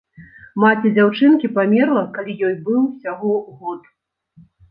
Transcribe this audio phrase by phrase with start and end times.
[0.61, 3.81] Маці дзяўчынкі памерла, калі ёй быў усяго год.